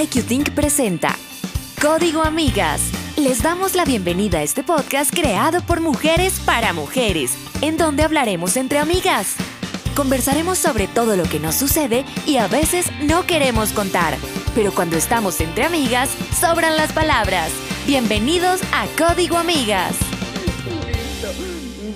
[0.00, 1.14] IQ Think presenta
[1.82, 2.90] Código Amigas.
[3.18, 8.56] Les damos la bienvenida a este podcast creado por mujeres para mujeres, en donde hablaremos
[8.56, 9.36] entre amigas.
[9.94, 14.16] Conversaremos sobre todo lo que nos sucede y a veces no queremos contar,
[14.54, 16.08] pero cuando estamos entre amigas,
[16.40, 17.50] sobran las palabras.
[17.86, 19.96] Bienvenidos a Código Amigas.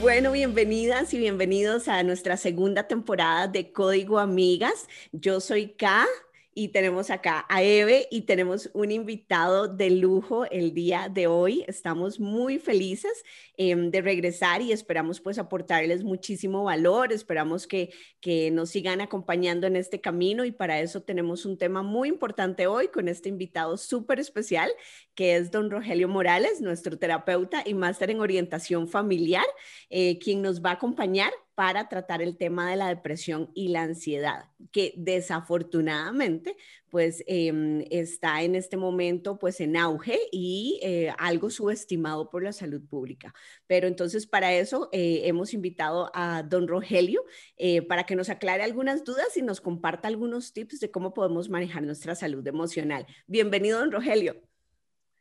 [0.03, 4.89] Bueno, bienvenidas y bienvenidos a nuestra segunda temporada de Código Amigas.
[5.13, 6.07] Yo soy K
[6.55, 11.65] y tenemos acá a Eve y tenemos un invitado de lujo el día de hoy.
[11.67, 13.25] Estamos muy felices
[13.57, 19.67] em, de regresar y esperamos pues aportarles muchísimo valor, esperamos que, que nos sigan acompañando
[19.67, 23.77] en este camino y para eso tenemos un tema muy importante hoy con este invitado
[23.77, 24.71] súper especial
[25.15, 29.45] que es don Rogelio Morales, nuestro terapeuta y máster en orientación familiar,
[29.91, 33.83] eh, quien nos va a acompañar para tratar el tema de la depresión y la
[33.83, 36.57] ansiedad, que desafortunadamente
[36.95, 42.53] pues em, está en este momento pues en auge y eh, algo subestimado por la
[42.53, 43.35] salud pública.
[43.67, 47.25] Pero entonces para eso eh, hemos invitado a don Rogelio
[47.57, 51.49] eh, para que nos aclare algunas dudas y nos comparta algunos tips de cómo podemos
[51.49, 53.05] manejar nuestra salud emocional.
[53.27, 54.41] Bienvenido, don Rogelio.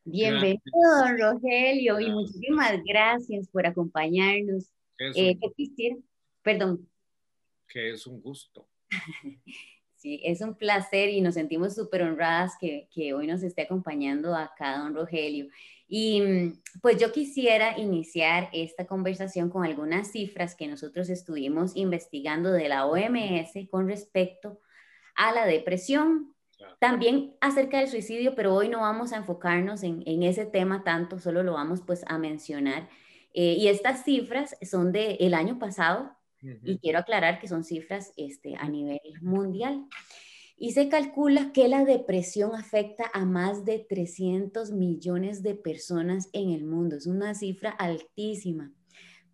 [0.03, 0.61] Bienvenido,
[0.99, 4.71] don Rogelio, y muchísimas gracias por acompañarnos.
[4.95, 5.95] ¿Qué quisiera?
[6.43, 6.87] Perdón.
[7.67, 8.69] Que es un gusto.
[10.03, 14.35] Sí, es un placer y nos sentimos súper honradas que, que, hoy nos esté acompañando
[14.35, 15.47] acá don Rogelio.
[15.87, 22.51] Y mm, pues yo quisiera iniciar esta conversación con algunas cifras que nosotros estuvimos investigando
[22.51, 24.59] de la OMS con respecto
[25.15, 26.35] a la depresión,
[26.79, 31.17] también acerca del suicidio, pero hoy no vamos a enfocarnos en, en ese tema tanto,
[31.17, 32.89] solo lo vamos pues a mencionar.
[33.33, 36.13] Eh, y estas cifras son del el año pasado,
[36.63, 39.87] y quiero aclarar que son cifras este, a nivel mundial.
[40.57, 46.51] Y se calcula que la depresión afecta a más de 300 millones de personas en
[46.51, 46.95] el mundo.
[46.95, 48.71] Es una cifra altísima.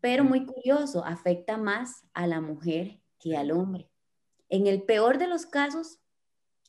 [0.01, 3.89] Pero muy curioso, afecta más a la mujer que al hombre.
[4.47, 5.99] En el peor de los casos,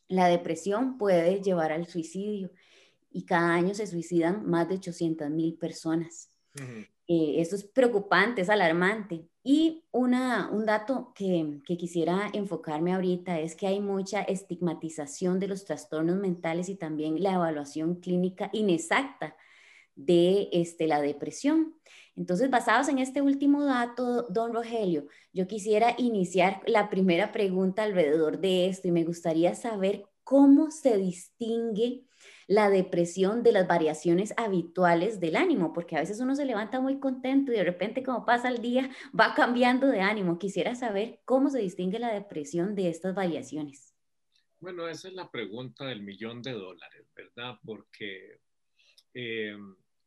[0.09, 2.51] la depresión puede llevar al suicidio
[3.13, 6.29] y cada año se suicidan más de 800 mil personas.
[7.13, 9.27] Eh, esto es preocupante, es alarmante.
[9.43, 15.49] Y una, un dato que, que, quisiera enfocarme ahorita es que hay mucha estigmatización de
[15.49, 19.37] los trastornos mentales y también la evaluación clínica inexacta
[19.97, 21.75] de este, la depresión.
[22.15, 28.39] Entonces, basados en este último dato, don Rogelio, yo quisiera iniciar la primera pregunta alrededor
[28.39, 32.05] de esto y me gustaría saber cómo se distingue
[32.51, 36.99] la depresión de las variaciones habituales del ánimo, porque a veces uno se levanta muy
[36.99, 40.37] contento y de repente como pasa el día va cambiando de ánimo.
[40.37, 43.95] Quisiera saber cómo se distingue la depresión de estas variaciones.
[44.59, 47.57] Bueno, esa es la pregunta del millón de dólares, ¿verdad?
[47.65, 48.41] Porque
[49.15, 49.57] eh,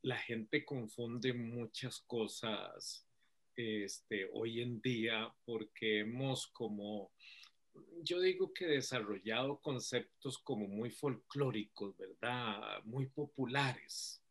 [0.02, 3.08] la gente confunde muchas cosas
[3.56, 7.14] este, hoy en día porque hemos como
[8.04, 12.84] yo digo que desarrollado conceptos como muy folclóricos, ¿verdad?
[12.84, 14.22] Muy populares.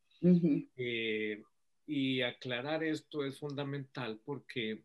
[0.77, 1.43] Eh,
[1.87, 4.85] y aclarar esto es fundamental porque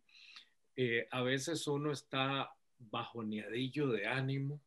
[0.75, 4.61] eh, a veces uno está bajoneadillo de ánimo,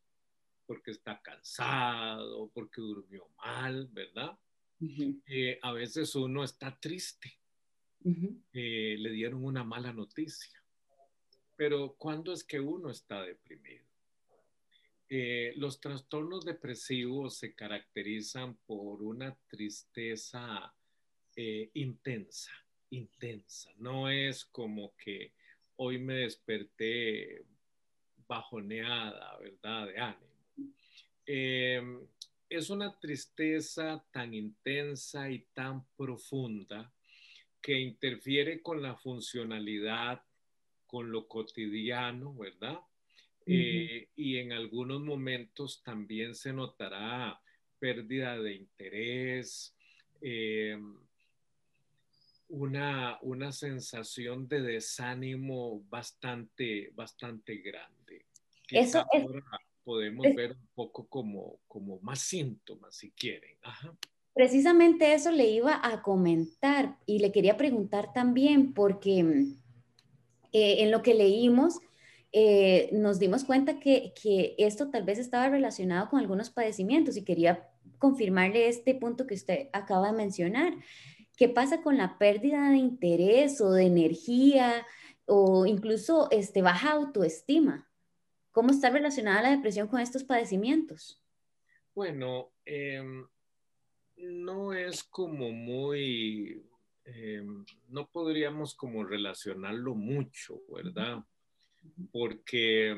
[0.65, 4.37] porque está cansado, porque durmió mal, ¿verdad?
[5.27, 7.37] Eh, a veces uno está triste,
[8.03, 10.60] le dieron una mala noticia
[11.61, 13.85] pero ¿cuándo es que uno está deprimido?
[15.07, 20.73] Eh, los trastornos depresivos se caracterizan por una tristeza
[21.35, 22.51] eh, intensa,
[22.89, 23.69] intensa.
[23.77, 25.33] No es como que
[25.75, 27.45] hoy me desperté
[28.27, 29.85] bajoneada, ¿verdad?
[29.85, 30.73] De ánimo.
[31.27, 32.07] Em,
[32.49, 36.91] es una tristeza tan intensa y tan profunda
[37.61, 40.23] que interfiere con la funcionalidad
[40.91, 42.81] con lo cotidiano, ¿verdad?
[43.45, 47.41] Eh, y en algunos momentos también se notará
[47.79, 49.73] pérdida de interés,
[50.21, 50.77] eh,
[52.49, 58.25] una, una, sensación de desánimo bastante, bastante grande.
[58.69, 59.43] Eso ahora
[59.85, 63.57] podemos ver un poco como, como más síntomas, si quieren.
[64.33, 69.60] Precisamente eso le iba a comentar y le quería preguntar también porque mm,
[70.51, 71.79] eh, en lo que leímos,
[72.33, 74.13] eh, nos dimos cuenta que,
[74.57, 79.69] esto tal vez estaba relacionado con algunos padecimientos y quería confirmarle este punto que usted
[79.73, 80.73] acaba de mencionar.
[81.35, 84.85] ¿Qué pasa con la pérdida de interés o de energía
[85.25, 87.89] o incluso este, baja autoestima?
[88.51, 91.21] ¿Cómo está relacionada la depresión con estos padecimientos?
[91.93, 93.27] Bueno, em,
[94.17, 96.65] no es como muy,
[97.05, 101.23] em, no podríamos como relacionarlo mucho, ¿verdad?
[102.11, 102.95] Porque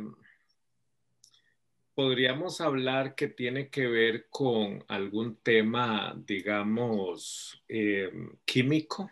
[1.94, 9.10] podríamos hablar que tiene que ver con algún tema, digamos, em, químico,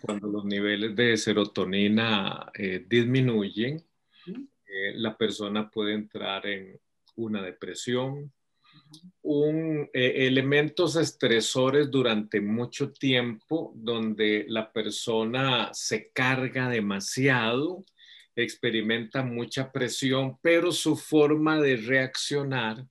[0.00, 3.82] cuando los niveles de serotonina eh, disminuyen,
[4.26, 6.78] eh, la persona puede entrar en
[7.16, 8.32] una depresión,
[9.22, 17.84] un, eh, elementos estresores durante mucho tiempo donde la persona se carga demasiado,
[18.36, 22.84] experimenta mucha presión, pero su forma de reaccionar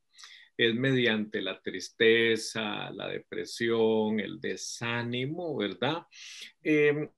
[0.57, 6.05] es mediante la tristeza, la depresión, el desánimo, ¿verdad?
[6.61, 7.09] Em,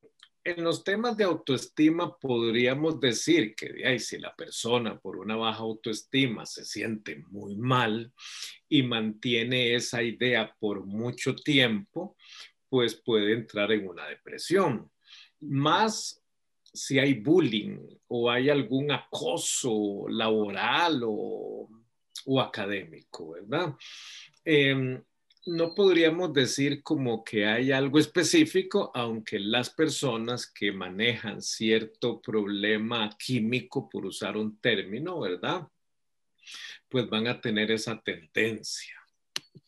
[0.46, 6.46] en los temas de autoestima podríamos decir que si la persona por una baja autoestima
[6.46, 8.14] se siente muy mal
[8.70, 12.16] y mantiene esa idea por mucho tiempo,
[12.70, 14.92] pues puede entrar en una depresión.
[15.40, 16.22] Más
[16.72, 21.70] si hay bullying o hay algún acoso laboral o,
[22.40, 23.76] académico, ¿verdad?
[24.44, 25.02] Em,
[25.46, 33.10] no podríamos decir como que hay algo específico, aunque las personas que manejan cierto problema
[33.18, 35.68] químico, por usar un término, ¿verdad?
[36.90, 38.96] Pues van a tener esa tendencia.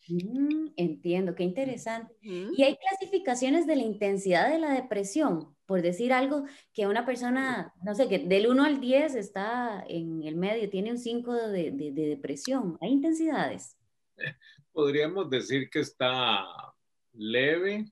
[0.08, 2.14] Mm, entiendo, qué interesante.
[2.22, 5.54] ¿Y hay clasificaciones de la intensidad de la depresión?
[5.66, 10.22] Por decir algo, que una persona, no sé, que del 1 al 10 está en
[10.24, 12.78] el medio, tiene un 5 de, de depresión.
[12.80, 13.77] ¿Hay intensidades?
[14.72, 16.44] podríamos decir que está
[17.12, 17.84] leve,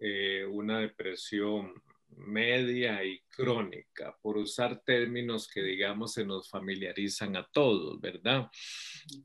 [0.00, 1.74] eh, una depresión
[2.08, 8.48] media y crónica, por usar términos que digamos se nos familiarizan a todos, ¿verdad?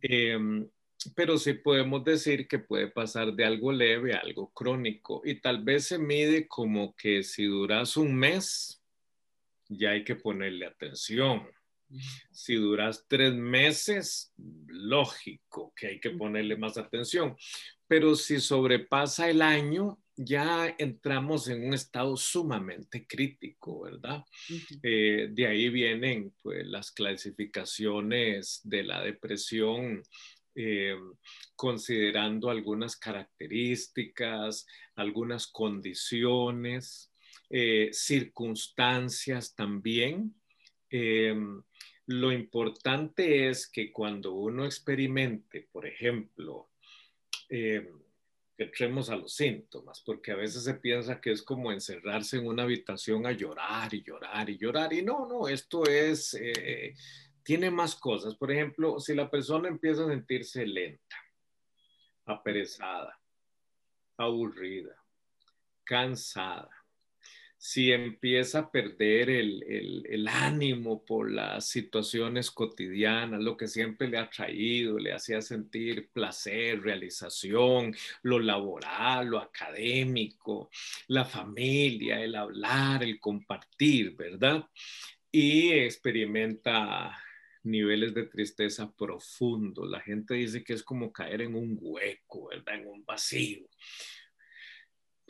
[0.01, 0.69] Em,
[1.15, 5.63] pero sí podemos decir que puede pasar de algo leve a algo crónico y tal
[5.63, 8.81] vez se mide como que si duras un mes,
[9.67, 11.47] ya hay que ponerle atención.
[12.31, 14.33] Si duras tres meses,
[14.67, 17.35] lógico que hay que ponerle más atención.
[17.87, 24.23] Pero si sobrepasa el año, ya entramos en un estado sumamente crítico, ¿verdad?
[24.81, 30.03] Eh, de ahí vienen pues, las clasificaciones de la depresión,
[30.55, 30.95] eh,
[31.55, 37.11] considerando algunas características, algunas condiciones,
[37.49, 40.35] eh, circunstancias también.
[42.07, 46.69] Lo importante es que cuando uno experimente, por ejemplo,
[47.47, 47.89] eh,
[48.57, 52.63] entremos a los síntomas, porque a veces se piensa que es como encerrarse en una
[52.63, 54.91] habitación a llorar y llorar y llorar.
[54.91, 56.93] Y no, no, esto es, eh,
[57.41, 58.35] tiene más cosas.
[58.35, 61.15] Por ejemplo, si la persona empieza a sentirse lenta,
[62.25, 63.17] aperezada,
[64.17, 64.95] aburrida,
[65.85, 66.82] cansada,
[67.63, 74.29] si empieza a perder el, ánimo por las situaciones cotidianas, lo que siempre le ha
[74.29, 80.69] traído, le hacía sentir placer, realización, lo laboral, lo académico,
[81.07, 84.67] la familia, el hablar, el compartir, ¿verdad?
[85.31, 87.17] Y experimenta
[87.63, 89.85] niveles de tristeza profundo.
[89.85, 92.75] La gente dice que es como caer en un hueco, ¿verdad?
[92.75, 93.69] En un vacío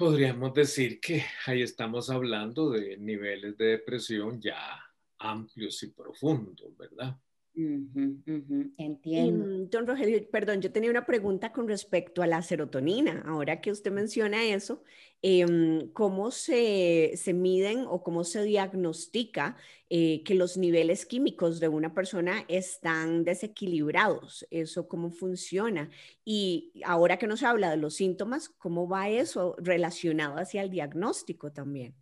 [0.04, 4.78] podríamos decir que ahí estamos hablando de niveles de depresión ya
[5.18, 7.18] amplios y profundos, ¿verdad?
[7.56, 9.46] Entiendo.
[9.46, 13.24] Mm, don Rogelio, perdón, yo tenía una pregunta con respecto a la serotonina.
[13.28, 14.84] Ahora que usted menciona eso,
[15.22, 19.56] em, ¿cómo se, miden o cómo se diagnostica
[19.90, 24.48] eh, que los niveles químicos de una persona están desequilibrados?
[24.50, 25.92] ¿Eso cómo funciona?
[26.26, 31.52] Y ahora que nos habla de los síntomas, ¿cómo va eso relacionado hacia el diagnóstico
[31.52, 31.94] también?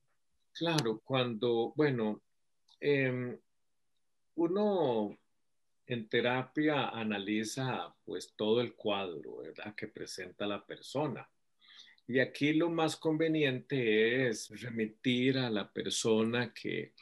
[0.53, 2.21] Claro, cuando, bueno,
[2.79, 3.37] em,
[4.35, 5.17] uno
[5.93, 9.75] en terapia analiza pues todo el cuadro, ¿verdad?
[9.75, 11.29] Que presenta la persona.
[12.07, 16.93] Y aquí lo más conveniente es remitir a la persona que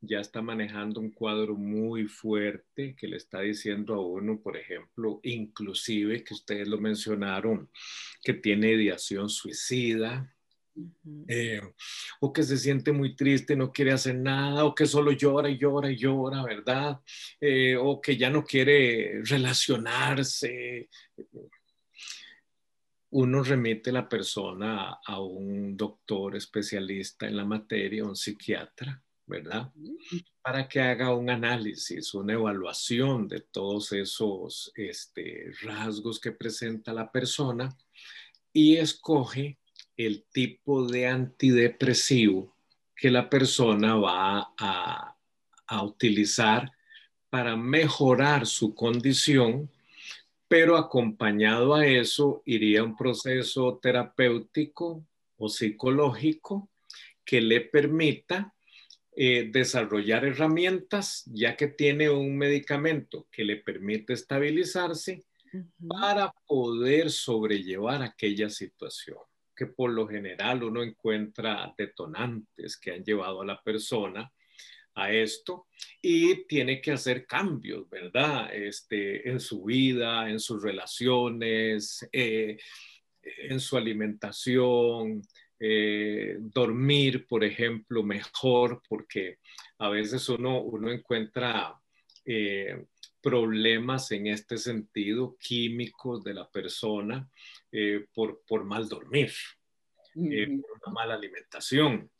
[0.00, 5.20] ya está manejando un cuadro muy fuerte, que le está diciendo a uno, por ejemplo,
[5.22, 7.70] inclusive que ustedes lo mencionaron,
[8.22, 10.33] que tiene ideación suicida,
[11.28, 11.60] eh,
[12.20, 15.58] o que se siente muy triste, no quiere hacer nada, o que solo llora y
[15.58, 17.00] llora y llora, ¿verdad?
[17.40, 20.88] Eh, o que ya no quiere relacionarse.
[23.10, 29.72] Uno remite la persona a un doctor especialista en la materia, un psiquiatra, ¿verdad?
[30.42, 37.10] Para que haga un análisis, una evaluación de todos esos este, rasgos que presenta la
[37.10, 37.74] persona
[38.52, 39.58] y escoge
[39.96, 42.54] el tipo de antidepresivo
[42.96, 45.16] que la persona va a,
[45.66, 46.72] a utilizar
[47.30, 49.70] para mejorar su condición,
[50.48, 55.04] pero acompañado a eso iría un proceso terapéutico
[55.36, 56.70] o psicológico
[57.24, 58.54] que le permita
[59.16, 65.24] eh, desarrollar herramientas, ya que tiene un medicamento que le permite estabilizarse
[65.88, 69.18] para poder sobrellevar aquella situación,
[69.54, 74.30] que por lo general uno encuentra detonantes que han llevado a la persona
[74.94, 75.66] a esto
[76.00, 78.54] y tiene que hacer cambios, ¿verdad?
[78.54, 82.58] Este, en su vida, en sus relaciones, eh,
[83.22, 85.22] en su alimentación,
[85.58, 89.38] eh, dormir, por ejemplo, mejor, porque
[89.78, 91.74] a veces uno, uno encuentra
[92.24, 92.84] eh,
[93.20, 97.28] problemas en este sentido químicos de la persona
[98.14, 99.32] por, por, mal dormir,
[100.14, 102.10] por una mala alimentación,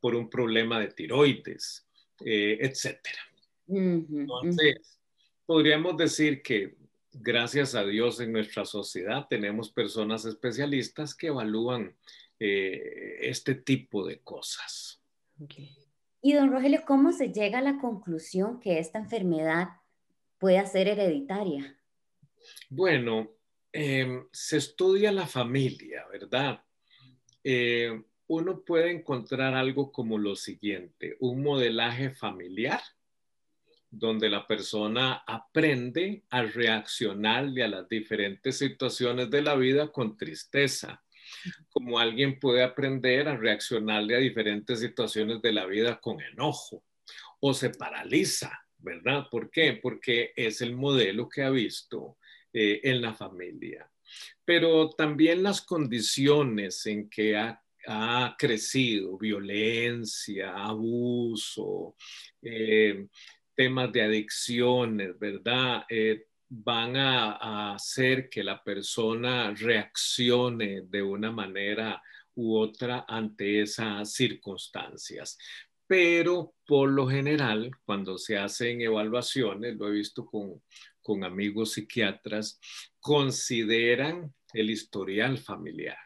[0.00, 1.86] por un problema de tiroides,
[2.24, 3.20] eh, etcétera.
[3.68, 5.00] Entonces,
[5.44, 6.76] podríamos decir que
[7.12, 11.96] gracias a Dios en nuestra sociedad tenemos personas especialistas que evalúan
[12.38, 15.02] eh, este tipo de cosas.
[16.22, 19.68] Y don Rogelio, ¿cómo se llega a la conclusión que esta enfermedad
[20.38, 21.78] puede ser hereditaria?
[22.68, 23.35] Bueno,
[23.76, 26.64] em, se estudia la familia, ¿verdad?
[27.44, 32.80] Eh, uno puede encontrar algo como lo siguiente, un modelaje familiar
[33.90, 41.02] donde la persona aprende a reaccionarle a las diferentes situaciones de la vida con tristeza,
[41.70, 46.82] como alguien puede aprender a reaccionarle a diferentes situaciones de la vida con enojo
[47.40, 49.26] o se paraliza, ¿verdad?
[49.30, 49.78] ¿Por qué?
[49.80, 52.18] Porque es el modelo que ha visto
[52.56, 53.90] eh, en la familia.
[54.44, 61.96] Pero también las condiciones en que ha ha crecido, violencia, abuso,
[62.42, 63.06] eh,
[63.54, 65.84] temas de adicciones, ¿verdad?
[65.88, 72.02] Eh, van a, hacer que la persona reaccione de una manera
[72.34, 75.38] u otra ante esas circunstancias.
[75.86, 80.60] Pero por lo general, cuando se hacen evaluaciones, lo he visto con,
[81.06, 82.58] con amigos psiquiatras,
[82.98, 86.04] consideran el historial familiar.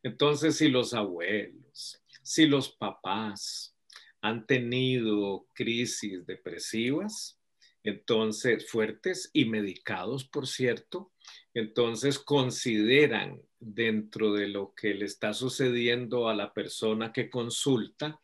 [0.00, 3.76] Entonces, si los abuelos, si los papás
[4.20, 7.40] han tenido crisis depresivas,
[7.82, 11.12] entonces fuertes y medicados, por cierto,
[11.52, 18.20] entonces consideran dentro de lo que le está sucediendo a la persona que consulta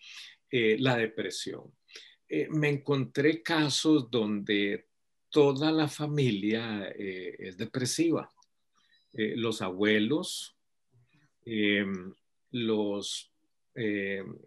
[0.49, 1.75] eh, la depresión.
[2.29, 4.92] Eh, me encontré casos donde
[5.33, 8.31] toda la familia eh, es depresiva.
[9.15, 10.57] los abuelos,
[11.45, 12.13] Em,
[12.53, 13.31] los,
[13.75, 14.39] em,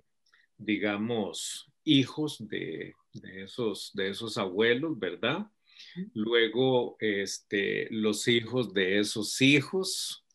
[0.57, 2.93] digamos, hijos de,
[3.35, 5.45] esos, de esos abuelos, ¿verdad?
[6.13, 10.25] Luego, este, los hijos de esos hijos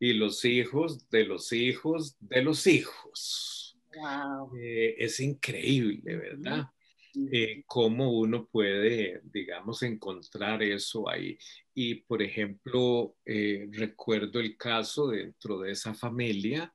[0.00, 3.78] y los hijos de los hijos de los hijos.
[3.94, 4.56] Wow.
[4.58, 6.66] Eh, es increíble, ¿verdad?
[7.14, 11.38] Eh, cómo uno puede, digamos, encontrar eso ahí.
[11.74, 16.72] Y, por ejemplo, eh, recuerdo el caso dentro de esa familia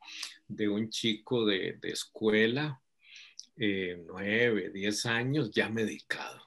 [0.47, 2.81] de un chico de, escuela,
[3.57, 6.41] eh, nueve, diez años, ya medicado.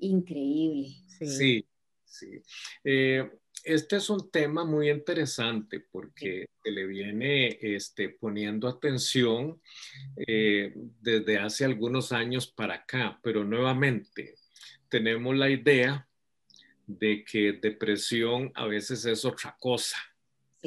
[0.00, 0.88] Increíble.
[1.18, 1.66] Sí,
[2.04, 2.42] sí
[3.64, 9.60] este es un tema muy interesante porque se le viene este, poniendo atención
[10.26, 14.36] eh, desde hace algunos años para acá, pero nuevamente
[14.88, 16.08] tenemos la idea
[16.86, 19.98] de que depresión a veces es otra cosa.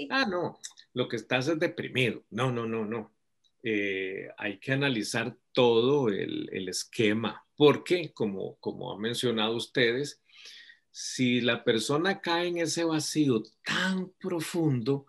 [0.09, 0.59] Ah, no,
[0.93, 2.23] lo que estás es deprimido.
[2.29, 3.13] No, no, no, no.
[3.61, 10.22] Eh, hay que analizar todo el, el esquema, porque como, como han mencionado ustedes,
[10.95, 15.07] si la persona cae en ese vacío tan profundo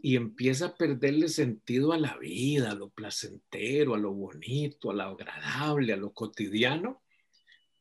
[0.00, 4.94] y empieza a perderle sentido a la vida, a lo placentero, a lo bonito, a
[4.94, 7.02] lo agradable, a lo cotidiano,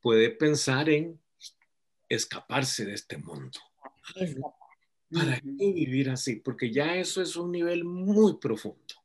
[0.02, 1.22] puede pensar en
[2.10, 3.60] escaparse de este mundo.
[5.12, 6.38] ¿Para qué vivir así?
[6.38, 8.96] Porque ya eso es un nivel muy profundo.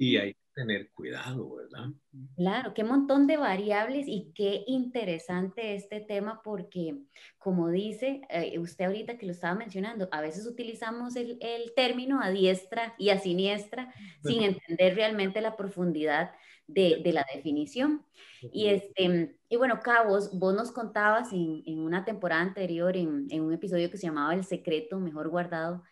[0.00, 1.90] Y hay que tener cuidado, ¿verdad?
[2.34, 6.96] Claro, qué montón de variables y qué interesante este tema porque,
[7.36, 12.22] como dice eh, usted ahorita que lo estaba mencionando, a veces utilizamos el, el término
[12.22, 13.92] a diestra y a siniestra
[14.24, 16.30] sin entender realmente la profundidad
[16.66, 18.06] de, de la definición.
[18.40, 23.42] Y, este, y bueno, Cabos, vos nos contabas en, en una temporada anterior, en, en
[23.42, 25.82] un episodio que se llamaba El secreto mejor guardado,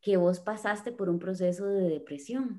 [0.00, 2.58] que vos pasaste por un proceso de depresión.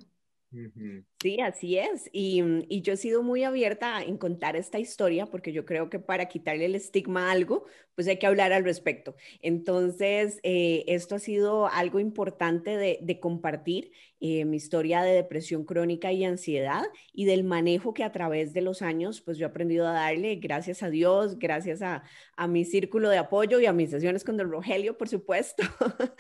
[0.54, 1.00] Mm-hmm.
[1.20, 2.10] Sí, así es.
[2.14, 5.90] Y, mm, y, yo he sido muy abierta en contar esta historia porque yo creo
[5.90, 9.16] que para quitarle el estigma a algo, pues hay que hablar al respecto.
[9.42, 15.64] Entonces, eh, esto ha sido algo importante de, de compartir, eh, mi historia de depresión
[15.64, 19.50] crónica y ansiedad y del manejo que a través de los años, pues yo he
[19.50, 22.04] aprendido a darle, gracias a Dios, gracias a,
[22.36, 25.62] a mi círculo de apoyo y a mis sesiones con Don Rogelio, por supuesto.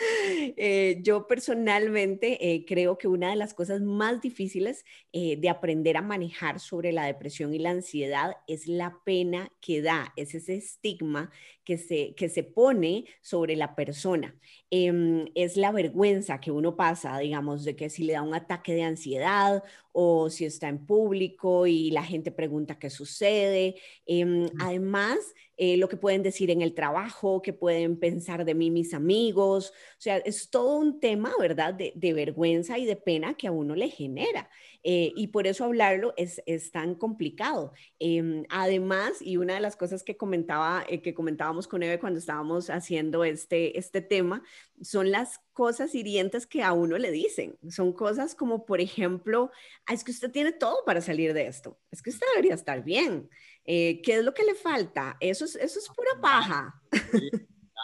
[0.57, 5.97] eh, yo personalmente eh, creo que una de las cosas más difíciles eh, de aprender
[5.97, 10.55] a manejar sobre la depresión y la ansiedad es la pena que da, es ese
[10.55, 11.31] estigma
[11.63, 14.35] que se, que se pone sobre la persona.
[14.69, 18.73] Em, es la vergüenza que uno pasa, digamos, de que si le da un ataque
[18.73, 19.63] de ansiedad
[19.99, 23.77] o si está en público y la gente pregunta qué sucede.
[24.05, 25.17] Em, además,
[25.57, 29.69] eh, lo que pueden decir en el trabajo, qué pueden pensar de mí mis amigos.
[29.71, 33.51] O sea, es todo un tema, ¿verdad?, de, de vergüenza y de pena que a
[33.51, 34.51] uno le genera.
[34.83, 37.73] Eh, y por eso hablarlo es, es tan complicado.
[37.99, 42.19] Eh, además, y una de las cosas que comentaba, eh, que comentábamos con Eve cuando
[42.19, 44.43] estábamos haciendo este, este tema,
[44.81, 47.57] son las cosas hirientes que a uno le dicen.
[47.67, 49.49] Son cosas como, por ejemplo,
[49.87, 52.83] ah, es que usted tiene todo para salir de esto, es que usted debería estar
[52.83, 53.27] bien.
[53.65, 55.17] ¿Qué es lo que le falta?
[55.19, 56.79] Eso es, eso es pura paja.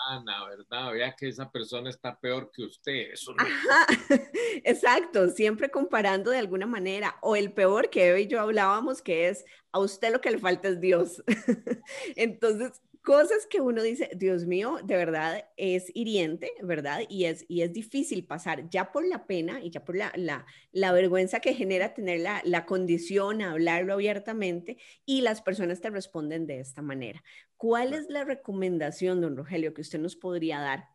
[0.08, 0.94] Ana, ¿verdad?
[0.94, 3.12] Vea que esa persona está peor que usted.
[3.12, 3.88] Eso Ajá,
[4.64, 7.18] exacto, siempre comparando de alguna manera.
[7.24, 10.38] O el peor que Eve y yo hablábamos, que es a usted lo que le
[10.38, 11.24] falta es Dios.
[12.16, 17.02] Entonces, cosas que uno dice, Dios mío, de verdad es hiriente, ¿verdad?
[17.10, 20.46] Y es, y es difícil pasar ya por la pena y ya por la, la,
[20.72, 26.48] la vergüenza que genera tener la, la, condición, hablarlo abiertamente y las personas te responden
[26.48, 27.24] de esta manera.
[27.58, 30.90] ¿Cuál es la recomendación, don Rogelio, que usted nos podría dar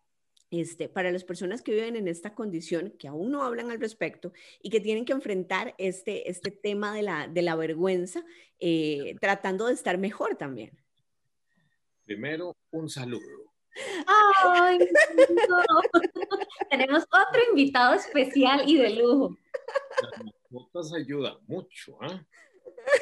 [0.51, 4.33] este, para las personas que viven en esta condición, que aún no hablan al respecto
[4.63, 8.25] y que tienen que enfrentar este, este tema de la, de la vergüenza,
[8.59, 10.88] eh, tratando de estar mejor también.
[12.09, 13.53] Primero, un saludo.
[14.07, 15.59] Ay, no.
[16.71, 19.37] Tenemos otro invitado especial y de lujo.
[20.01, 22.25] Las mascotas ayudan mucho, ¿ah?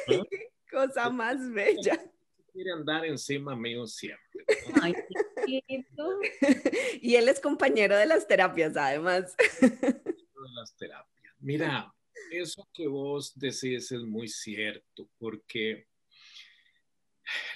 [0.09, 0.21] ¿Eh?
[0.29, 1.97] Qué cosa más bella.
[2.51, 4.43] Quiere andar encima mío siempre.
[4.83, 4.93] Ay,
[5.45, 5.63] qué
[7.01, 9.37] y él es compañero de las terapias, además.
[9.61, 11.33] De las terapias.
[11.39, 11.93] Mira,
[12.29, 15.87] eso que vos decís es muy cierto, porque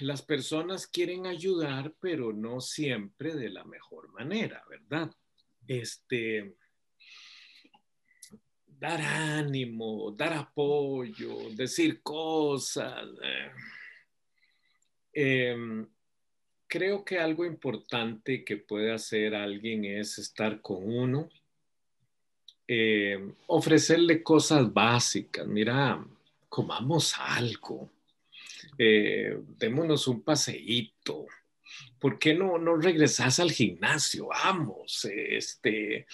[0.00, 5.10] las personas quieren ayudar, pero no siempre de la mejor manera, ¿verdad?
[5.66, 6.56] Este,
[8.66, 13.08] dar ánimo, dar apoyo, decir cosas.
[15.12, 15.86] Eh,
[16.66, 21.28] creo que algo importante que puede hacer alguien es estar con uno,
[22.66, 25.46] eh, ofrecerle cosas básicas.
[25.46, 26.02] Mira,
[26.48, 27.90] comamos algo
[28.78, 31.26] eh, démonos un paseíto.
[31.98, 34.28] ¿Por qué no, no regresas al gimnasio?
[34.28, 36.06] Vamos, este,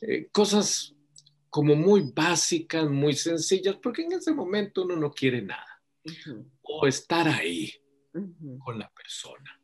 [0.00, 0.94] eh, cosas
[1.48, 5.82] como muy básicas, muy sencillas, porque en ese momento uno no quiere nada.
[6.04, 6.50] Uh -huh.
[6.62, 7.72] O estar ahí
[8.14, 8.58] uh -huh.
[8.64, 9.60] con la persona.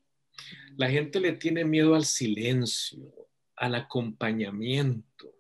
[0.77, 3.13] La gente le tiene miedo al silencio,
[3.57, 5.35] al acompañamiento,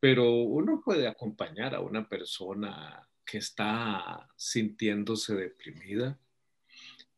[0.00, 6.18] pero uno puede acompañar a una persona que está sintiéndose deprimida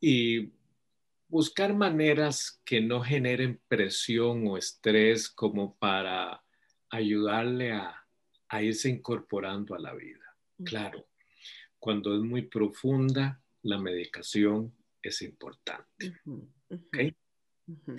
[0.00, 0.52] y
[1.28, 6.44] buscar maneras que no generen presión o estrés como para
[6.90, 8.06] ayudarle a,
[8.48, 10.24] a irse incorporando a la vida.
[10.64, 11.08] Claro,
[11.78, 16.14] cuando es muy profunda, la medicación es importante.
[16.68, 17.14] ¿okay?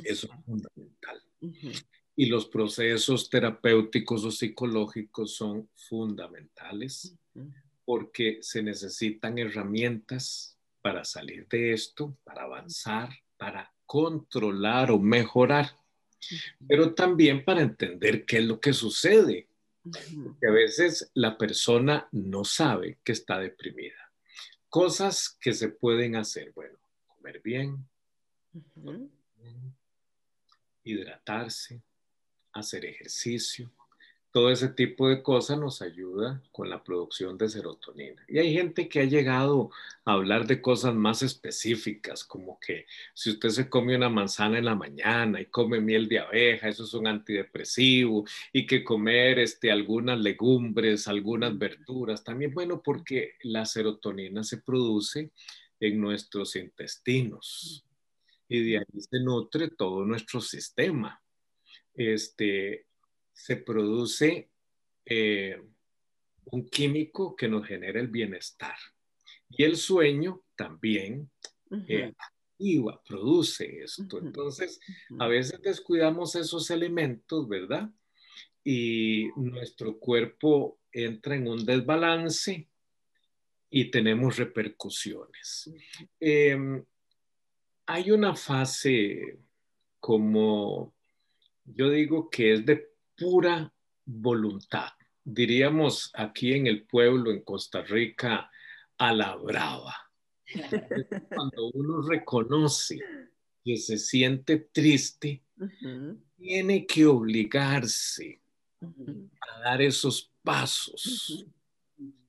[0.03, 1.23] Eso es fundamental.
[2.15, 7.17] Y los procesos terapéuticos o psicológicos son fundamentales
[7.85, 15.71] porque se necesitan herramientas para salir de esto, para avanzar, para controlar o mejorar,
[16.67, 19.47] pero también para entender qué es lo que sucede.
[19.83, 24.11] Porque a veces la persona no sabe que está deprimida.
[24.67, 27.87] Cosas que se pueden hacer, bueno, comer bien,
[28.53, 29.09] uh -huh.
[30.83, 31.81] hidratarse,
[32.51, 33.71] hacer ejercicio,
[34.35, 38.21] todo ese tipo de cosas nos ayuda con la producción de serotonina.
[38.27, 39.71] Y hay gente que ha llegado
[40.03, 44.65] a hablar de cosas más específicas, como que si usted se come una manzana en
[44.65, 49.71] la mañana y come miel de abeja, eso es un antidepresivo, y que comer este,
[49.71, 55.31] algunas legumbres, algunas verduras, también bueno, porque la serotonina se produce
[55.79, 57.85] en nuestros intestinos
[58.49, 61.21] y de ahí se nutre todo nuestro sistema.
[61.93, 62.85] Este,
[63.35, 64.49] se produce
[65.05, 65.61] eh,
[66.45, 68.77] un químico que nos genera el bienestar.
[69.49, 71.29] Y el sueño también
[71.87, 74.19] eh, activa, produce esto.
[74.19, 74.79] Entonces,
[75.19, 77.89] a veces descuidamos esos elementos, ¿verdad?
[78.63, 82.69] Y nuestro cuerpo entra en un desbalance
[83.69, 85.71] y tenemos repercusiones.
[86.19, 86.83] Em,
[87.85, 89.39] hay una fase
[89.99, 90.95] como,
[91.65, 93.71] yo digo que es de pura
[94.05, 94.89] voluntad.
[95.23, 98.51] Diríamos aquí en el pueblo, en Costa Rica,
[98.97, 99.95] a la brava.
[101.29, 102.99] Cuando uno reconoce
[103.63, 105.43] que se siente triste,
[106.37, 108.41] tiene que obligarse
[108.81, 111.45] a dar esos pasos.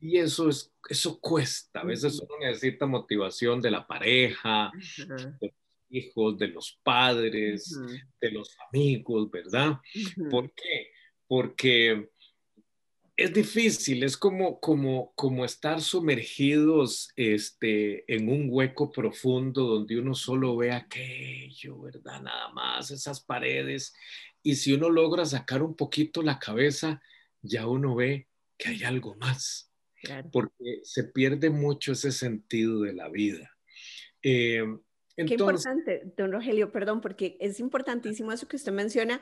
[0.01, 1.81] Y eso es, eso cuesta.
[1.81, 4.71] A veces uno necesita motivación de la pareja,
[5.91, 7.79] hijos, de los padres,
[8.21, 9.79] de los amigos, ¿verdad?
[10.31, 10.91] ¿Por qué?
[11.27, 12.09] Porque
[13.17, 20.15] es difícil, es como, como, como estar sumergidos este, en un hueco profundo donde uno
[20.15, 22.21] solo ve aquello, ¿verdad?
[22.21, 23.95] Nada más, esas paredes.
[24.43, 27.03] Y si uno logra sacar un poquito la cabeza,
[27.41, 29.73] ya uno ve que hay algo más.
[30.31, 33.51] Porque se pierde mucho ese sentido de la vida.
[34.23, 34.63] Eh,
[35.17, 39.21] Qué importante, don Rogelio, perdón, porque es importantísimo eso que usted menciona,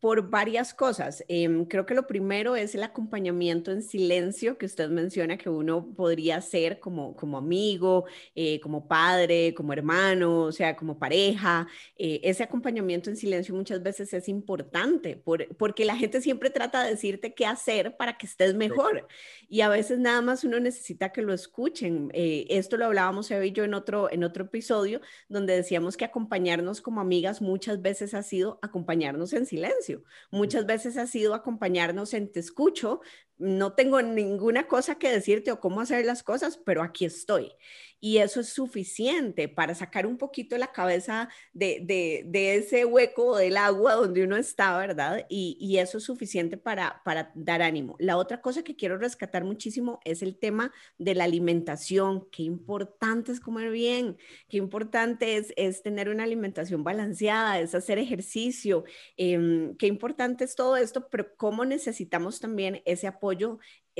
[0.00, 1.22] por varias cosas.
[1.28, 5.92] Em, creo que lo primero es el acompañamiento en silencio que usted menciona que uno
[5.94, 11.66] podría hacer como, como amigo, eh, como padre, como hermano, o sea, como pareja.
[11.96, 15.22] Eh, ese acompañamiento en silencio muchas veces es importante
[15.58, 19.06] porque la gente siempre trata de decirte qué hacer para que estés mejor
[19.48, 22.10] y a veces nada más uno necesita que lo escuchen.
[22.14, 26.04] Eh, esto lo hablábamos Eva y yo en otro, en otro episodio donde decíamos que
[26.04, 30.02] acompañarnos como amigas muchas veces ha sido acompañarnos en silencio.
[30.30, 33.00] Muchas veces ha sido acompañarnos en te escucho,
[33.38, 37.52] no tengo ninguna cosa que decirte o cómo hacer las cosas, pero aquí estoy
[38.00, 43.94] y eso es suficiente para sacar un poquito la cabeza de, ese hueco del agua
[43.94, 45.26] donde uno está, ¿verdad?
[45.28, 47.94] Y, eso es suficiente para, para dar ánimo.
[48.00, 52.28] La otra cosa que quiero rescatar muchísimo es el tema de la alimentación.
[52.32, 54.16] Qué importante es comer bien,
[54.48, 58.84] qué importante es, es tener una alimentación balanceada, es hacer ejercicio,
[59.16, 63.27] em, qué importante es todo esto, pero cómo necesitamos también ese apoyo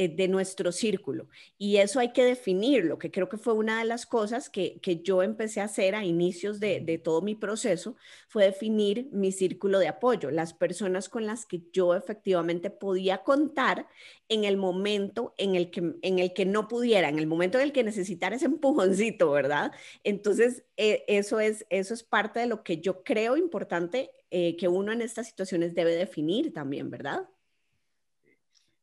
[0.00, 1.28] eh, de nuestro círculo.
[1.58, 5.24] Y eso hay que definirlo, que creo que fue una de las cosas que, yo
[5.24, 7.96] empecé a hacer a inicios de, todo mi proceso,
[8.28, 13.88] fue definir mi círculo de apoyo, las personas con las que yo efectivamente podía contar
[14.28, 17.64] en el momento en el que, en el que no pudiera, en el momento en
[17.64, 19.72] el que necesitara ese empujoncito, ¿verdad?
[20.04, 24.68] Entonces, eh, eso, es, eso es parte de lo que yo creo importante eh, que
[24.68, 27.28] uno en estas situaciones debe definir también, ¿verdad?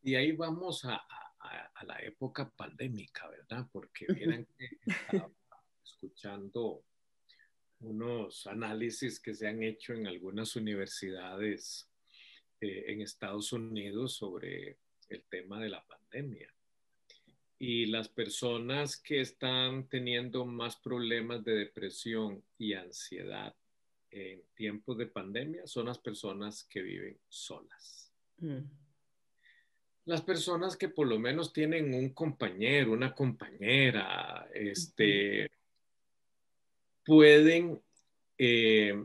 [0.06, 1.04] Y ahí vamos a,
[1.84, 3.68] la época pandémica, ¿verdad?
[3.72, 5.32] Porque miren que estaba
[5.84, 6.84] escuchando
[7.80, 11.90] unos análisis que se han hecho en algunas universidades
[12.62, 14.78] eh, en Estados Unidos sobre
[15.10, 16.54] el tema de la pandemia.
[17.58, 23.56] Y las personas que están teniendo más problemas de depresión y ansiedad
[24.12, 28.14] en tiempos de pandemia son las personas que viven solas.
[28.38, 28.85] Mm
[30.06, 35.50] las personas que por lo menos tienen un compañero, una compañera, este,
[37.04, 37.82] pueden
[38.38, 39.04] eh,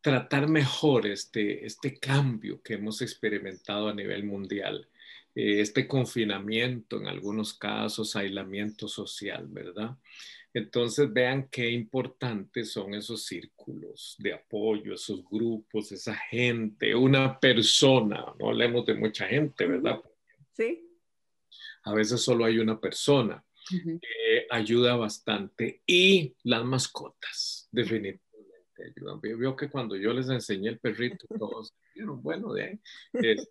[0.00, 4.88] tratar mejor este, este cambio que hemos experimentado a nivel mundial,
[5.34, 9.96] eh, este confinamiento en algunos casos, aislamiento social, ¿verdad?
[10.54, 18.24] Entonces vean qué importantes son esos círculos de apoyo, esos grupos, esa gente, una persona,
[18.38, 20.00] no hablemos de mucha gente, ¿verdad?
[20.56, 20.88] Sí.
[21.84, 23.44] A veces solo hay una persona.
[24.50, 25.82] ayuda bastante.
[25.86, 28.24] Y las mascotas, definitivamente
[28.84, 29.20] ayudan.
[29.20, 32.80] Veo que cuando yo les enseñé el perrito, todos dijeron, bueno, de
[33.12, 33.48] es,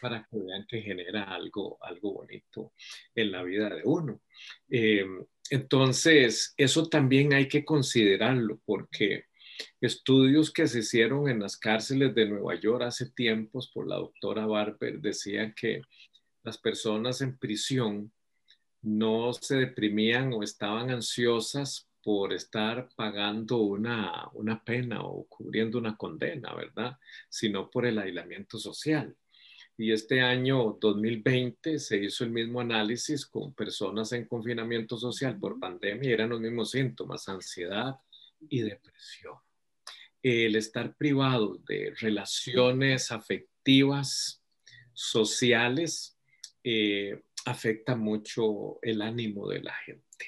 [0.00, 2.72] para que vean que genera algo, algo bonito
[3.14, 4.20] en la vida de uno.
[4.68, 9.26] Em, entonces, eso también hay que considerarlo porque
[9.80, 14.46] estudios que se hicieron en las cárceles de Nueva York hace tiempos por la doctora
[14.46, 15.82] Barber decían que
[16.42, 18.12] las personas en prisión
[18.82, 25.96] no se deprimían o estaban ansiosas por estar pagando una, una pena o cubriendo una
[25.96, 26.98] condena, ¿verdad?
[27.28, 29.16] Sino por el aislamiento social.
[29.76, 35.58] Y este año 2020 se hizo el mismo análisis con personas en confinamiento social por
[35.58, 37.96] pandemia y eran los mismos síntomas, ansiedad
[38.48, 39.36] y depresión.
[40.22, 44.42] El estar privado de relaciones afectivas,
[44.92, 46.11] sociales,
[46.64, 50.26] eh, afecta mucho el ánimo de la gente.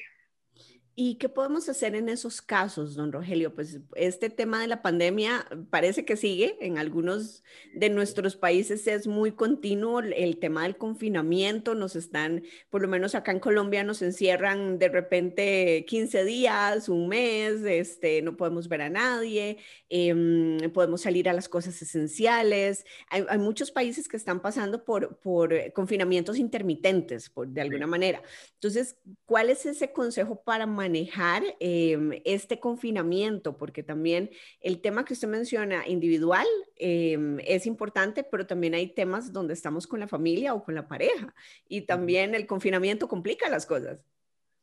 [0.97, 3.53] ¿Y qué podemos hacer en esos casos, don Rogelio?
[3.53, 6.57] Pues este tema de la pandemia parece que sigue.
[6.61, 7.43] En algunos
[7.75, 11.75] de nuestros países es muy continuo el tema del confinamiento.
[11.75, 17.09] Nos están, por lo menos acá en Colombia, nos encierran de repente 15 días, un
[17.09, 22.85] mes, este, no podemos ver a nadie, em, podemos salir a las cosas esenciales.
[23.09, 28.23] Hay, muchos países que están pasando por, por confinamientos intermitentes, por, de alguna manera.
[28.55, 35.15] Entonces, ¿cuál es ese consejo para manejar em, este confinamiento, porque también el tema que
[35.15, 40.53] usted menciona individual em, es importante, pero también hay temas donde estamos con la familia
[40.53, 41.35] o con la pareja
[41.67, 44.05] y también el confinamiento complica las cosas.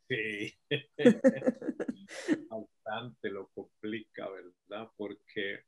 [0.07, 0.53] Sí,
[2.49, 4.91] bastante lo complica, ¿verdad?
[4.97, 5.61] Porque,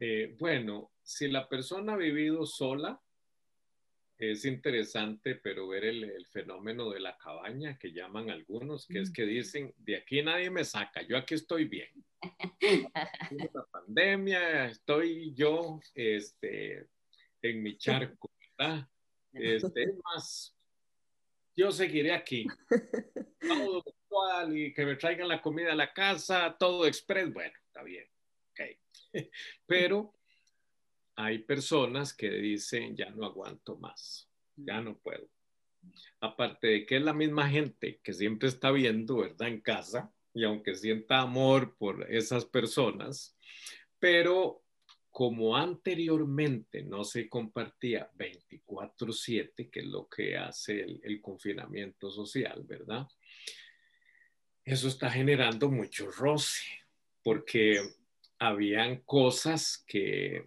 [0.00, 3.00] eh, bueno, si la persona ha vivido sola,
[4.18, 9.24] es interesante, pero ver el, fenómeno de la cabaña que llaman algunos, que es que
[9.24, 11.90] dicen, de aquí nadie me saca, yo aquí estoy bien.
[13.54, 16.88] la pandemia, estoy yo este,
[17.42, 18.88] en mi charco, ¿verdad?
[19.32, 20.56] Este, más,
[21.54, 22.46] yo seguiré aquí.
[23.40, 27.82] Todo virtual y que me traigan la comida a la casa, todo express, bueno, está
[27.82, 28.06] bien,
[28.50, 28.60] ok.
[29.66, 30.15] Pero
[31.16, 35.28] hay personas que dicen, ya no aguanto más, ya no puedo.
[36.20, 39.48] Aparte de que es la misma gente que siempre está viendo, ¿verdad?
[39.48, 43.36] En casa, y aunque sienta amor por esas personas,
[43.98, 44.62] pero
[45.10, 52.62] como anteriormente no se compartía 24/7, que es lo que hace el, el, confinamiento social,
[52.64, 53.08] ¿verdad?
[54.62, 56.62] Eso está generando mucho roce,
[57.22, 57.80] porque
[58.38, 60.46] habían cosas que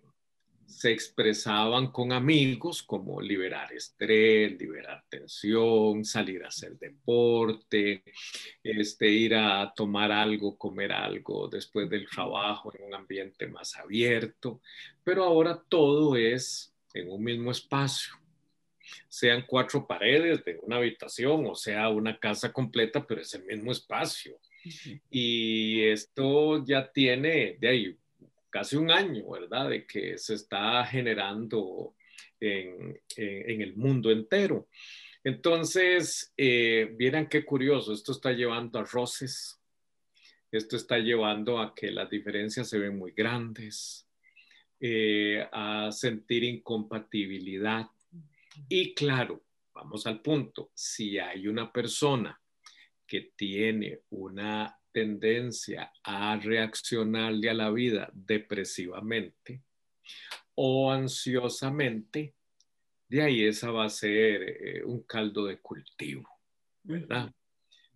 [0.70, 8.04] se expresaban con amigos como liberar estrés, liberar tensión, salir a hacer deporte,
[8.64, 14.62] este, ir a tomar algo, comer algo después del trabajo en un ambiente más abierto.
[15.04, 18.14] Pero ahora todo es en un mismo espacio,
[19.08, 23.72] sean cuatro paredes de una habitación o sea una casa completa, pero es el mismo
[23.72, 24.40] espacio.
[25.10, 27.98] Y esto ya tiene de ahí
[28.50, 29.70] casi un año, ¿verdad?
[29.70, 31.96] De que se está generando
[32.40, 34.68] en, el mundo entero.
[35.24, 39.60] Entonces, eh, vieran qué curioso, esto está llevando a roces,
[40.52, 44.08] esto está llevando a que las diferencias se ven muy grandes,
[44.80, 47.88] eh, a sentir incompatibilidad.
[48.70, 52.40] Y claro, vamos al punto, si hay una persona
[53.06, 59.64] que tiene una tendencia a reaccionarle a la vida depresivamente
[60.56, 62.36] o ansiosamente,
[63.08, 66.30] de ahí esa va a ser eh, un caldo de cultivo,
[66.84, 67.32] ¿verdad?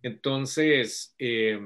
[0.02, 1.60] Entonces, eh,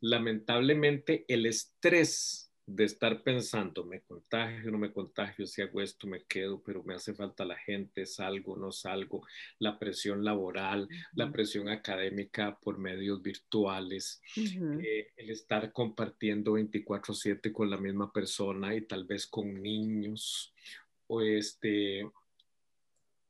[0.00, 6.24] lamentablemente el estrés de estar pensando, me contagio, no me contagio, si hago esto, me
[6.24, 9.26] quedo, pero me hace falta la gente, salgo, no salgo,
[9.58, 17.68] la presión laboral, la presión académica por medios virtuales, eh, el estar compartiendo 24/7 con
[17.68, 20.54] la misma persona y tal vez con niños,
[21.06, 22.10] o este,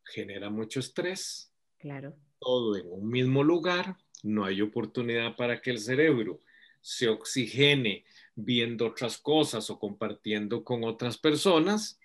[0.05, 1.53] genera mucho estrés.
[1.79, 2.16] Claro.
[2.38, 6.38] Todo en un mismo lugar, no hay oportunidad para que el cerebro
[6.81, 11.99] se oxigene viendo otras cosas o compartiendo con otras personas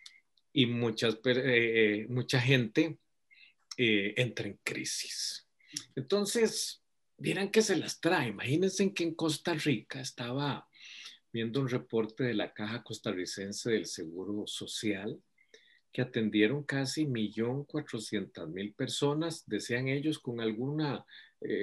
[0.53, 2.97] y muchas, eh, eh, mucha gente
[3.77, 5.47] eh, entra en crisis.
[5.95, 6.81] Entonces,
[7.17, 8.29] vieran que se las trae.
[8.29, 10.67] Imagínense que en Costa Rica estaba
[11.31, 15.21] viendo un reporte de la Caja Costarricense del Seguro Social
[15.91, 21.03] que atendieron casi 1.400.000 personas, decían ellos, con alguna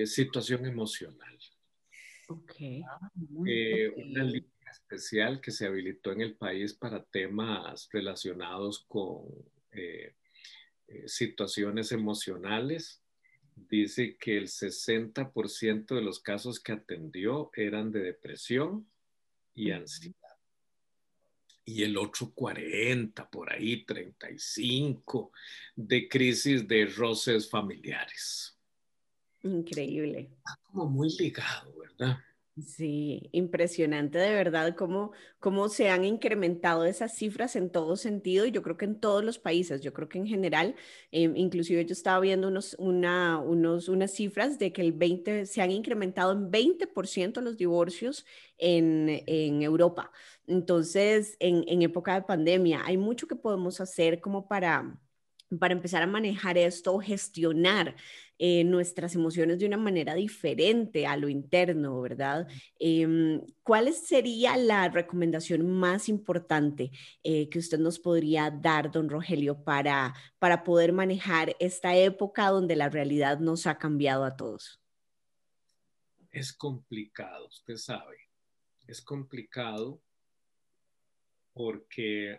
[0.04, 1.38] situación emocional.
[2.26, 2.82] Okay.
[2.82, 9.24] Ah, una línea especial que se habilitó en el país para temas relacionados con
[9.72, 10.14] eh,
[10.88, 13.02] eh, situaciones emocionales.
[13.54, 18.86] Dice que el 60% de los casos que atendió eran de depresión
[19.54, 20.14] y ansiedad.
[21.68, 25.32] y el otro 40, por ahí 35
[25.74, 28.56] de crisis de roces familiares.
[29.42, 30.30] Increíble.
[30.36, 32.18] Está como muy ligado, ¿verdad?
[32.64, 38.46] Sí, impresionante de verdad cómo, cómo se han incrementado esas cifras en todo sentido.
[38.46, 40.74] Yo creo que en todos los países, yo creo que en general,
[41.12, 45.60] eh, inclusive yo estaba viendo unos, una, unos, unas cifras de que el 20, se
[45.60, 48.24] han incrementado en 20% los divorcios
[48.56, 50.10] en, en Europa.
[50.46, 54.98] Entonces, en, en época de pandemia, hay mucho que podemos hacer como para
[55.58, 57.94] para empezar a manejar esto, gestionar
[58.38, 62.46] eh, nuestras emociones de una manera diferente a lo interno, ¿verdad?
[62.78, 66.90] Em, ¿Cuál sería la recomendación más importante
[67.22, 72.76] eh, que usted nos podría dar, don Rogelio, para, para poder manejar esta época donde
[72.76, 74.80] la realidad nos ha cambiado a todos?
[76.30, 78.18] Es complicado, usted sabe.
[78.86, 80.02] Es complicado
[81.54, 82.38] porque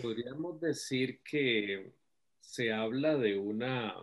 [0.00, 1.92] podríamos decir que
[2.42, 3.96] se habla de una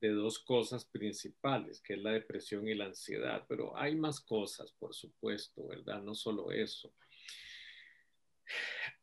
[0.00, 4.72] de dos cosas principales, que es la depresión y la ansiedad, pero hay más cosas,
[4.72, 6.02] por supuesto, ¿verdad?
[6.02, 6.92] No solo eso.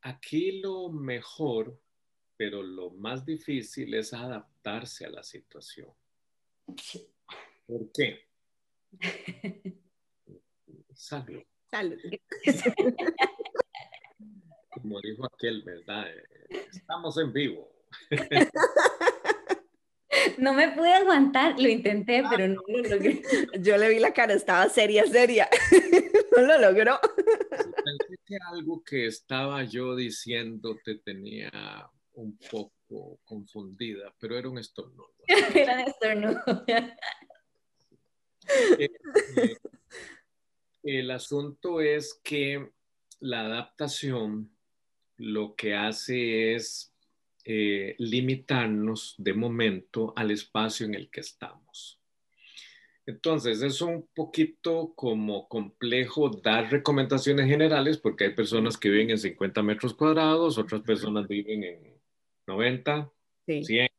[0.02, 1.80] Aquí lo mejor,
[2.36, 5.90] pero lo más difícil es adaptarse a la situación.
[7.66, 8.28] ¿Por qué?
[10.94, 11.42] Salud.
[11.72, 11.98] Salud.
[14.70, 16.08] Como dijo aquel, ¿verdad?
[16.50, 17.79] Estamos en vivo.
[20.38, 23.22] No me pude aguantar, lo intenté, pero no lo logré.
[23.62, 25.50] Yo le vi la cara, estaba seria, seria.
[26.36, 27.00] No lo logró.
[27.56, 34.60] Pensé que algo que estaba yo diciendo te tenía un poco confundida, pero era un
[34.60, 35.12] estornudo.
[35.28, 36.42] Era un estornudo.
[38.78, 38.90] Eh,
[39.36, 39.58] eh,
[40.84, 42.70] el asunto es que
[43.20, 44.50] la adaptación
[45.18, 46.94] lo que hace es
[47.46, 52.00] eh, limitarnos de momento al espacio en el que estamos.
[53.06, 59.18] Entonces, es un poquito como complejo dar recomendaciones generales porque hay personas que viven en
[59.18, 62.00] 50 metros cuadrados, otras personas viven en
[62.46, 63.12] 90,
[63.48, 63.90] 100,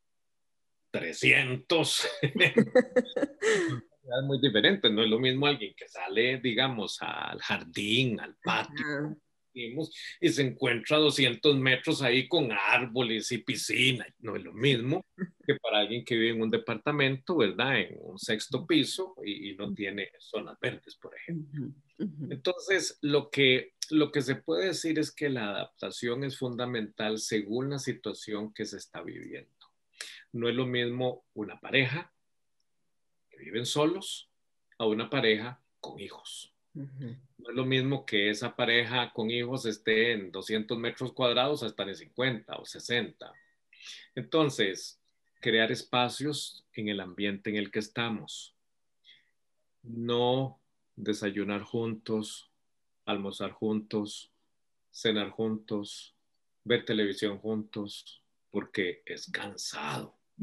[0.91, 2.07] 300.
[2.21, 9.17] es muy diferente, no es lo mismo alguien que sale, digamos, al jardín, al patio,
[9.53, 14.05] y se encuentra a 200 metros ahí con árboles y piscina.
[14.19, 15.05] No es lo mismo
[15.45, 17.79] que para alguien que vive en un departamento, ¿verdad?
[17.79, 21.69] En un sexto piso y, no tiene zonas verdes, por ejemplo.
[22.29, 27.69] Entonces, lo que, lo que se puede decir es que la adaptación es fundamental según
[27.69, 29.49] la situación que se está viviendo.
[30.31, 32.11] No es lo mismo una pareja
[33.29, 34.29] que viven solos
[34.77, 36.50] a una pareja con hijos.
[36.73, 41.83] No es lo mismo que esa pareja con hijos esté en 200 metros cuadrados hasta
[41.83, 43.33] en 50 o 60.
[44.15, 45.01] Entonces,
[45.41, 48.55] crear espacios en el ambiente en el que estamos.
[49.83, 50.61] No
[50.95, 52.51] desayunar juntos,
[53.05, 54.31] almorzar juntos,
[54.91, 56.15] cenar juntos,
[56.63, 60.17] ver televisión juntos, porque es cansado.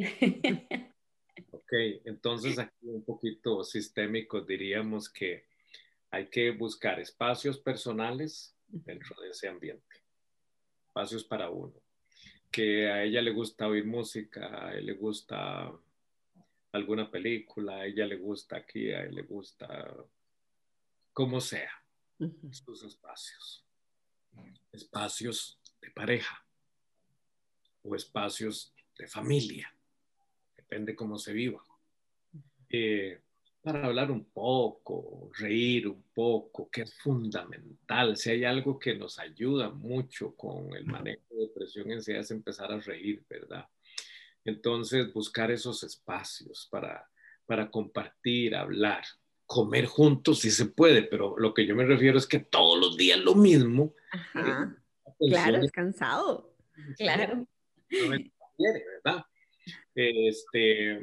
[1.53, 1.73] ok,
[2.05, 5.48] entonces aquí un poquito sistémico diríamos que
[6.11, 9.97] hay que buscar espacios personales dentro de ese ambiente,
[10.87, 11.75] espacios para uno.
[12.51, 15.71] Que a ella le gusta oír música, a él le gusta
[16.73, 19.95] alguna película, a ella le gusta aquí, a él le gusta
[21.13, 21.73] como sea,
[22.53, 23.65] sus espacios.
[24.73, 26.45] Espacios de pareja.
[27.83, 29.73] O espacios de familia,
[30.57, 31.63] depende cómo se viva.
[32.71, 33.21] Eh,
[33.63, 38.17] para hablar un poco, reír un poco, que es fundamental.
[38.17, 42.73] Si hay algo que nos ayuda mucho con el manejo de depresión en es empezar
[42.73, 43.69] a reír, ¿verdad?
[44.45, 47.07] Entonces, buscar esos espacios para,
[47.47, 49.05] para compartir, hablar,
[49.45, 52.97] comer juntos si se puede, pero lo que yo me refiero es que todos los
[52.97, 53.95] días lo mismo.
[54.13, 54.77] Ajá.
[55.19, 56.55] claro, es cansado.
[56.97, 57.45] Claro.
[58.57, 59.25] ¿verdad?
[59.95, 61.01] Este,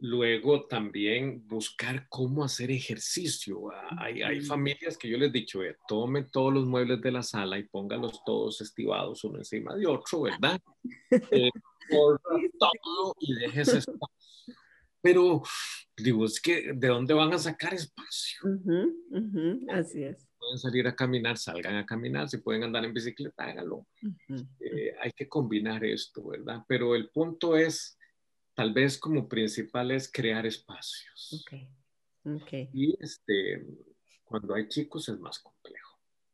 [0.00, 3.70] Luego también buscar cómo hacer ejercicio.
[3.72, 7.10] Ah, hay, hay familias que yo les he dicho, eh, tomen todos los muebles de
[7.10, 10.60] la sala y pónganlos todos estivados uno encima de otro, ¿verdad?
[11.10, 11.50] Eh,
[11.90, 12.20] por
[12.82, 14.54] todo y déjese espacio.
[15.00, 15.42] Pero
[15.96, 18.40] digo, es que ¿de dónde van a sacar espacio?
[19.70, 20.28] así es.
[20.38, 22.28] Pueden salir a caminar, salgan a caminar.
[22.28, 23.86] Si pueden andar en bicicleta, háganlo.
[24.60, 26.62] Eh, hay que combinar esto, ¿verdad?
[26.68, 27.97] Pero el punto es
[28.58, 31.44] tal vez como principal es crear espacios.
[31.46, 31.68] Okay.
[32.24, 32.68] Okay.
[32.72, 33.64] Y este,
[34.24, 35.87] cuando hay chicos es más complejo.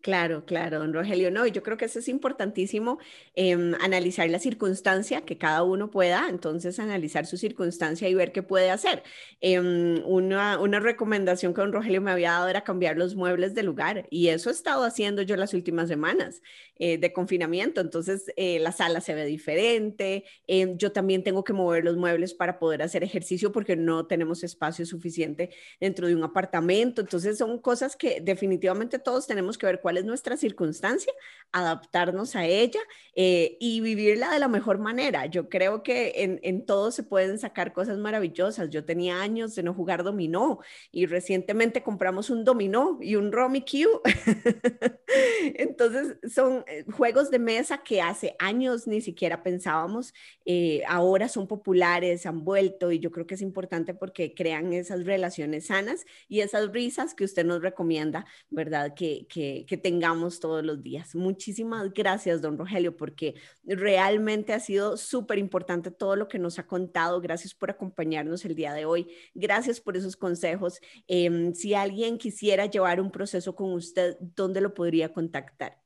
[0.04, 1.30] Claro, claro, don Rogelio.
[1.30, 2.98] No, y yo creo que eso es importantísimo,
[3.34, 8.42] em, analizar la circunstancia, que cada uno pueda, entonces analizar su circunstancia y ver qué
[8.42, 9.02] puede hacer.
[9.40, 14.06] Em, una, recomendación que don Rogelio me había dado era cambiar los muebles de lugar
[14.10, 16.42] y eso he estado haciendo yo las últimas semanas
[16.76, 17.80] eh, de confinamiento.
[17.80, 20.24] Entonces, eh, la sala se ve diferente.
[20.46, 24.44] Em, yo también tengo que mover los muebles para poder hacer ejercicio porque no tenemos
[24.44, 25.50] espacio suficiente
[25.80, 27.00] dentro de un apartamento.
[27.00, 31.12] Entonces, son cosas que definitivamente todos tenemos que ver cuál es nuestra circunstancia,
[31.54, 32.80] adaptarnos a ella
[33.14, 35.26] eh, y vivirla de la mejor manera.
[35.26, 38.70] Yo creo que en, en todo se pueden sacar cosas maravillosas.
[38.70, 40.58] Yo tenía años de no jugar dominó
[40.90, 44.02] y recientemente compramos un dominó y un Romy Q.
[45.54, 50.12] Entonces son eh, juegos de mesa que hace años ni siquiera pensábamos,
[50.44, 55.04] eh, ahora son populares, han vuelto y yo creo que es importante porque crean esas
[55.04, 58.94] relaciones sanas y esas risas que usted nos recomienda, ¿verdad?
[58.94, 61.14] Que, que, que tengamos todos los días.
[61.44, 63.34] Muchísimas gracias, don Rogelio, porque
[63.64, 67.20] realmente ha sido súper importante todo lo que nos ha contado.
[67.20, 69.14] Gracias por acompañarnos el día de hoy.
[69.34, 70.80] Gracias por esos consejos.
[71.06, 75.82] Em, si alguien quisiera llevar un proceso con usted, ¿dónde lo podría contactar?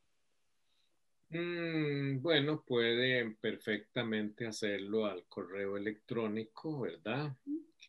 [1.31, 7.37] Mm, bueno, puede perfectamente hacerlo al correo electrónico, ¿verdad?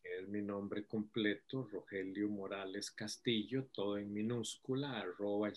[0.02, 5.52] Que es mi nombre completo, Rogelio Morales Castillo, todo en minúscula, arroba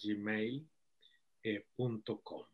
[1.44, 2.42] gmail.com.
[2.42, 2.46] Eh,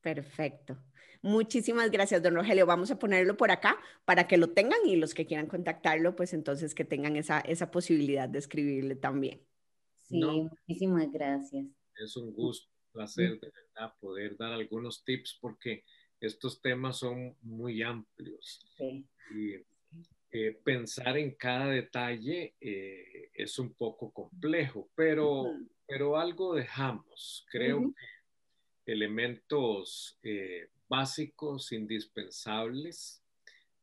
[0.00, 0.78] Perfecto.
[1.22, 2.66] Muchísimas gracias, don Rogelio.
[2.66, 6.32] Vamos a ponerlo por acá para que lo tengan y los que quieran contactarlo, pues
[6.32, 9.40] entonces que tengan esa, esa posibilidad de escribirle también.
[10.08, 11.66] Sí, muchísimas gracias.
[11.96, 15.82] Es un gusto, un placer de verdad poder dar algunos tips porque
[16.20, 18.64] estos temas son muy amplios.
[18.76, 19.04] Sí.
[19.34, 19.54] Y
[20.30, 25.44] eh, pensar en cada detalle eh, es un poco complejo, pero,
[25.86, 27.46] pero algo dejamos.
[27.50, 28.15] Creo que
[28.86, 33.22] elementos eh, básicos, indispensables,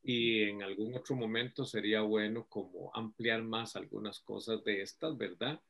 [0.04, 5.62] y en algún otro momento sería bueno como ampliar más algunas cosas de estas, ¿verdad?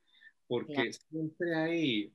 [0.47, 2.11] Porque siempre hay,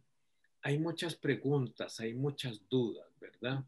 [0.63, 3.65] hay muchas preguntas, hay muchas dudas, ¿verdad?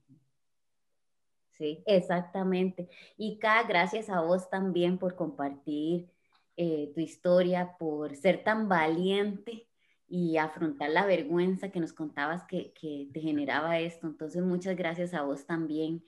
[1.52, 2.88] Sí, exactamente.
[3.16, 6.08] Y K, gracias a vos también por compartir
[6.56, 9.69] eh, tu historia, por ser tan valiente
[10.10, 14.08] y afrontar la vergüenza que nos contabas que, que te generaba esto.
[14.08, 16.04] Entonces, muchas gracias a vos también.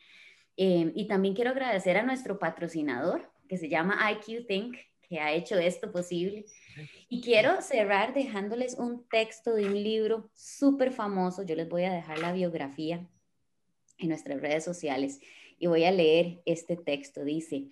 [0.56, 4.76] Em, y también quiero agradecer a nuestro patrocinador, que se llama IQ Think,
[5.08, 6.44] que ha hecho esto posible.
[7.08, 11.44] Y quiero cerrar dejándoles un texto de un libro súper famoso.
[11.44, 13.06] Yo les voy a dejar la biografía
[13.98, 15.20] en nuestras redes sociales
[15.58, 17.24] y voy a leer este texto.
[17.24, 17.68] Dice,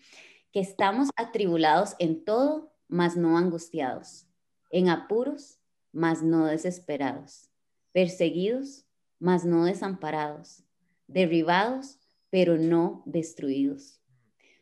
[0.52, 4.26] que estamos atribulados en todo, mas no angustiados,
[4.70, 5.59] en apuros,
[5.92, 7.48] mas no desesperados,
[7.92, 8.84] perseguidos,
[9.18, 10.62] mas no desamparados,
[11.06, 11.98] derribados,
[12.30, 14.00] pero no destruidos.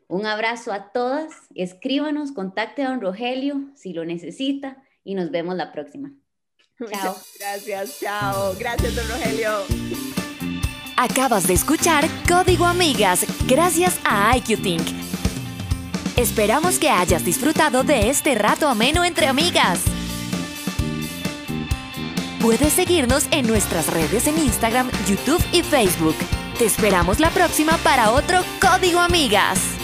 [0.09, 5.55] Un abrazo a todas, escríbanos, contacte a don Rogelio si lo necesita y nos vemos
[5.55, 6.13] la próxima.
[6.91, 7.17] Chao.
[7.39, 8.55] Gracias, chao.
[8.59, 9.99] Gracias, don Rogelio.
[10.97, 14.83] Acabas de escuchar Código Amigas gracias a IQTink.
[16.17, 19.98] Esperamos que hayas disfrutado de este rato ameno entre amigas.
[22.41, 26.15] Puedes seguirnos en nuestras redes en Instagram, YouTube y Facebook.
[26.57, 29.78] Te esperamos la próxima para otro Código Amigas.